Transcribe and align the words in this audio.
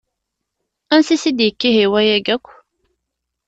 Ansi 0.95 1.13
i 1.15 1.21
s-d-ikka 1.23 1.65
ihi 1.69 1.85
wayagi 1.93 2.31
akk? 2.35 2.47